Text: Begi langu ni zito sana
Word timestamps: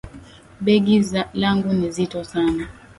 Begi 0.61 1.05
langu 1.33 1.73
ni 1.73 1.91
zito 1.91 2.23
sana 2.23 2.67